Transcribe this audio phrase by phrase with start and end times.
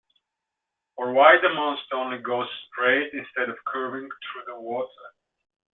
[0.97, 5.13] Or why the monster only goes straight, instead of curving through the water.